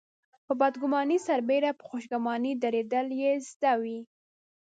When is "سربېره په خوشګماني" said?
1.27-2.53